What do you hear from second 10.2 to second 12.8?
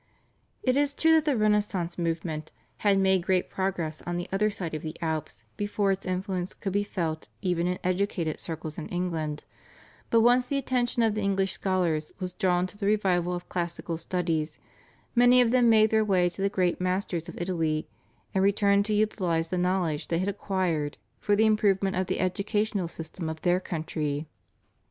once the attention of the English scholars was drawn to